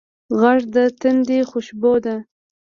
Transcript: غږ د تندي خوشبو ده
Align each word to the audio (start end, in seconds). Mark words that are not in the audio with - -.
غږ 0.39 0.61
د 0.75 0.77
تندي 0.99 1.39
خوشبو 1.49 1.93
ده 2.05 2.15